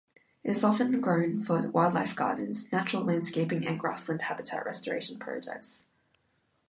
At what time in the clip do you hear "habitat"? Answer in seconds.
4.23-4.65